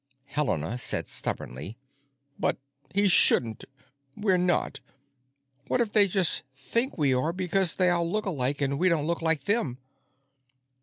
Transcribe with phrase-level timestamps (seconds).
[0.25, 1.77] Helena said stubbornly:
[2.39, 2.57] "But
[2.91, 3.65] he shouldn't.
[4.17, 4.79] We're not.
[5.67, 9.05] What if they just think we are because they all look alike and we don't
[9.05, 9.77] look like them?"